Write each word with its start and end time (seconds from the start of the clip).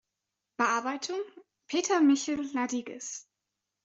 Bearbeitung: 0.57 1.21
Peter 1.67 2.01
Michel 2.01 2.41
Ladiges. 2.55 3.27